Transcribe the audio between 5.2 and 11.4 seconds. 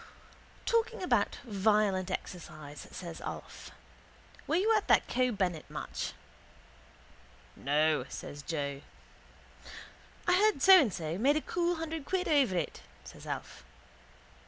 Bennett match? —No, says Joe. —I heard So and So made